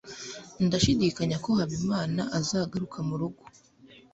Ndashidikanya 0.65 1.37
ko 1.45 1.49
Habimana 1.59 2.21
azagaruka 2.39 2.97
murugo. 3.07 3.41